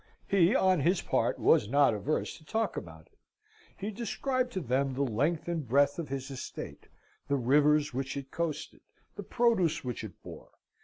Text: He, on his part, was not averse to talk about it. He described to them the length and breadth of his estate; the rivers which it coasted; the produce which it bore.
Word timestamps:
He, 0.27 0.55
on 0.55 0.79
his 0.79 1.03
part, 1.03 1.37
was 1.37 1.69
not 1.69 1.93
averse 1.93 2.35
to 2.39 2.43
talk 2.43 2.75
about 2.75 3.05
it. 3.05 3.19
He 3.77 3.91
described 3.91 4.51
to 4.53 4.59
them 4.59 4.95
the 4.95 5.03
length 5.03 5.47
and 5.47 5.67
breadth 5.67 5.99
of 5.99 6.09
his 6.09 6.31
estate; 6.31 6.87
the 7.27 7.37
rivers 7.37 7.93
which 7.93 8.17
it 8.17 8.31
coasted; 8.31 8.81
the 9.15 9.21
produce 9.21 9.83
which 9.83 10.03
it 10.03 10.13
bore. 10.23 10.53